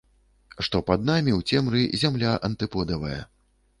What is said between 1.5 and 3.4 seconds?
цемры зямля антыподавая.